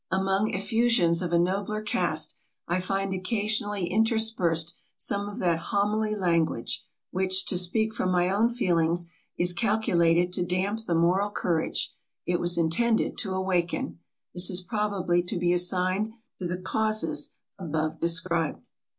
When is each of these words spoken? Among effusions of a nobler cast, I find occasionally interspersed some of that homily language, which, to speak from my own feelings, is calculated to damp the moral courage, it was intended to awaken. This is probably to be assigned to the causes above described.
Among 0.09 0.51
effusions 0.51 1.21
of 1.21 1.31
a 1.31 1.37
nobler 1.37 1.83
cast, 1.83 2.33
I 2.67 2.79
find 2.81 3.13
occasionally 3.13 3.85
interspersed 3.85 4.73
some 4.97 5.29
of 5.29 5.37
that 5.37 5.59
homily 5.69 6.15
language, 6.15 6.83
which, 7.11 7.45
to 7.45 7.55
speak 7.55 7.93
from 7.93 8.11
my 8.11 8.27
own 8.31 8.49
feelings, 8.49 9.05
is 9.37 9.53
calculated 9.53 10.33
to 10.33 10.43
damp 10.43 10.87
the 10.87 10.95
moral 10.95 11.29
courage, 11.29 11.93
it 12.25 12.39
was 12.39 12.57
intended 12.57 13.15
to 13.19 13.33
awaken. 13.33 13.99
This 14.33 14.49
is 14.49 14.61
probably 14.61 15.21
to 15.21 15.37
be 15.37 15.53
assigned 15.53 16.11
to 16.39 16.47
the 16.47 16.57
causes 16.57 17.29
above 17.59 17.99
described. 17.99 18.63